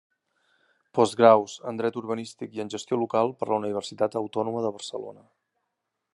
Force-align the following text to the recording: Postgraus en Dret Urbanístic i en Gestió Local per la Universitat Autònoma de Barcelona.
Postgraus 0.99 1.57
en 1.71 1.81
Dret 1.81 1.99
Urbanístic 2.01 2.57
i 2.59 2.65
en 2.65 2.73
Gestió 2.77 2.99
Local 3.03 3.33
per 3.43 3.51
la 3.53 3.61
Universitat 3.63 4.19
Autònoma 4.25 4.65
de 4.69 4.75
Barcelona. 4.81 5.27